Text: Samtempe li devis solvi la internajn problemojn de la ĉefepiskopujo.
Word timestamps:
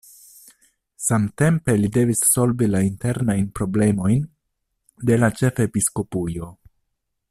Samtempe 1.07 1.75
li 1.81 1.91
devis 1.97 2.23
solvi 2.31 2.69
la 2.77 2.81
internajn 2.87 3.45
problemojn 3.61 4.27
de 5.11 5.23
la 5.23 5.35
ĉefepiskopujo. 5.43 6.55